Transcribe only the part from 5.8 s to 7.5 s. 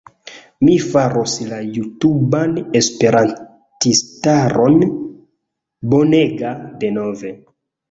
bonega denove!!